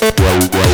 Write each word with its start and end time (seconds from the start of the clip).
Wow, 0.00 0.48
wow. 0.54 0.71